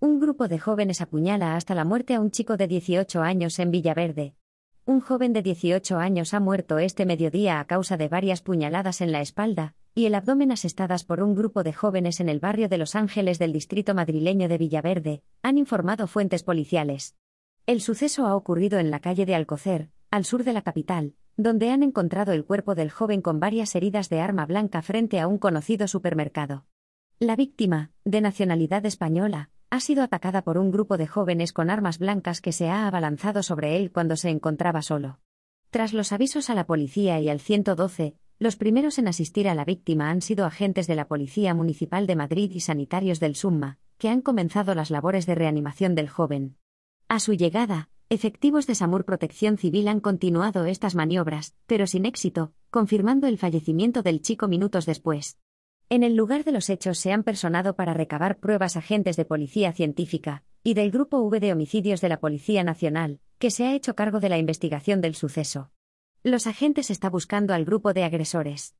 [0.00, 3.72] Un grupo de jóvenes apuñala hasta la muerte a un chico de 18 años en
[3.72, 4.36] Villaverde.
[4.84, 9.10] Un joven de 18 años ha muerto este mediodía a causa de varias puñaladas en
[9.10, 12.78] la espalda y el abdomen asestadas por un grupo de jóvenes en el barrio de
[12.78, 17.16] Los Ángeles del distrito madrileño de Villaverde, han informado fuentes policiales.
[17.66, 21.70] El suceso ha ocurrido en la calle de Alcocer, al sur de la capital, donde
[21.70, 25.38] han encontrado el cuerpo del joven con varias heridas de arma blanca frente a un
[25.38, 26.66] conocido supermercado.
[27.18, 31.98] La víctima, de nacionalidad española, ha sido atacada por un grupo de jóvenes con armas
[31.98, 35.20] blancas que se ha abalanzado sobre él cuando se encontraba solo.
[35.70, 39.64] Tras los avisos a la policía y al 112, los primeros en asistir a la
[39.64, 44.08] víctima han sido agentes de la Policía Municipal de Madrid y sanitarios del SUMMA, que
[44.08, 46.56] han comenzado las labores de reanimación del joven.
[47.08, 52.52] A su llegada, efectivos de SAMUR Protección Civil han continuado estas maniobras, pero sin éxito,
[52.70, 55.36] confirmando el fallecimiento del chico minutos después.
[55.90, 59.72] En el lugar de los hechos se han personado para recabar pruebas agentes de policía
[59.72, 63.94] científica y del Grupo V de Homicidios de la Policía Nacional, que se ha hecho
[63.94, 65.70] cargo de la investigación del suceso.
[66.22, 68.74] Los agentes está buscando al grupo de agresores.